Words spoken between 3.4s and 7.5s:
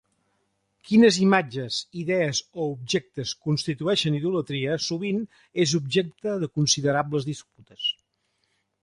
constitueixen idolatria sovint és objecte de considerables